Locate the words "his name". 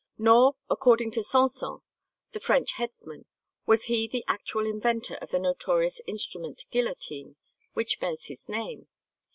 8.25-8.87